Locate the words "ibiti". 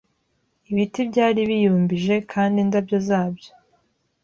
0.71-0.99